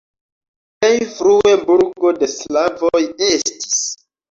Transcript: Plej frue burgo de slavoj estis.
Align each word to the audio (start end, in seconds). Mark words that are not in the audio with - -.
Plej 0.79 0.95
frue 1.17 1.51
burgo 1.67 2.15
de 2.23 2.31
slavoj 2.33 3.05
estis. 3.31 3.79